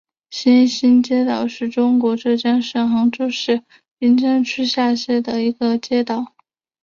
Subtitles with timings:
[0.31, 3.61] 西兴街道是中国浙江省杭州市
[3.99, 6.33] 滨江区下辖的一个街道。